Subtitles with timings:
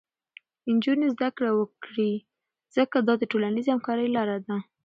[0.73, 2.11] نجونې زده کړه وکړي،
[2.75, 4.55] ځکه دا د ټولنیزې همکارۍ لاره ده.